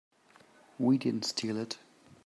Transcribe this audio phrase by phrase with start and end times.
[0.79, 1.77] We didn't steal it.